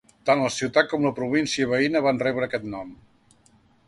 Tant 0.27 0.39
la 0.43 0.51
ciutat 0.53 0.87
com 0.93 1.03
la 1.07 1.11
província 1.19 1.67
veïna 1.73 2.01
va 2.05 2.13
rebre 2.23 2.47
aquest 2.47 2.65
nom. 2.77 2.91